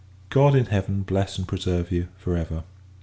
[0.31, 2.63] God in Heaven bless and preserve you, for ever!